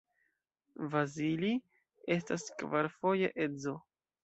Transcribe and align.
Vasilij 0.93 1.51
estis 2.17 2.49
kvarfoje 2.63 3.33
edzo. 3.49 3.79